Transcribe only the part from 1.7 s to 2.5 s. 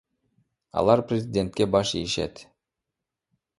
баш ийишет.